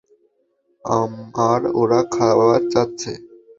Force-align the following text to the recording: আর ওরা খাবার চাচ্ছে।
আর 1.49 1.61
ওরা 1.81 2.01
খাবার 2.13 2.61
চাচ্ছে। 2.71 3.11